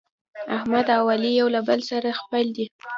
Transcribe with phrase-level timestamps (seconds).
[0.55, 2.65] احمد او علي یو له بل سره خپل دي.